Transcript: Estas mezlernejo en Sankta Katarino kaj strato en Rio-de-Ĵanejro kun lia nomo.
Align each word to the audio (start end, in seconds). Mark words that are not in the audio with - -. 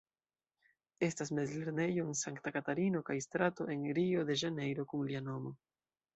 Estas 1.07 1.31
mezlernejo 1.39 2.05
en 2.05 2.15
Sankta 2.21 2.55
Katarino 2.57 3.03
kaj 3.11 3.19
strato 3.27 3.69
en 3.75 3.85
Rio-de-Ĵanejro 4.01 4.89
kun 4.95 5.07
lia 5.13 5.25
nomo. 5.31 5.55